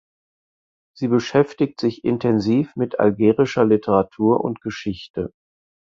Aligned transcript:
Sie 0.97 1.07
beschäftigt 1.09 1.79
sich 1.79 2.03
intensiv 2.03 2.75
mit 2.75 2.99
algerischer 2.99 3.65
Literatur 3.65 4.43
und 4.43 4.59
Geschichte. 4.59 5.31